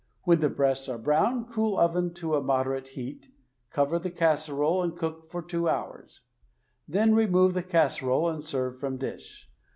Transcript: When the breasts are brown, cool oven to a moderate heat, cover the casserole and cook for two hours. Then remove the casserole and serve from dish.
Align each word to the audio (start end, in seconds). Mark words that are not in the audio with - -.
When 0.23 0.39
the 0.39 0.49
breasts 0.49 0.89
are 0.89 0.97
brown, 0.97 1.45
cool 1.45 1.77
oven 1.79 2.11
to 2.15 2.33
a 2.33 2.41
moderate 2.41 2.87
heat, 2.87 3.27
cover 3.69 3.99
the 3.99 4.09
casserole 4.09 4.81
and 4.81 4.97
cook 4.97 5.29
for 5.29 5.43
two 5.43 5.69
hours. 5.69 6.21
Then 6.87 7.13
remove 7.13 7.53
the 7.53 7.61
casserole 7.61 8.27
and 8.27 8.43
serve 8.43 8.79
from 8.79 8.97
dish. 8.97 9.47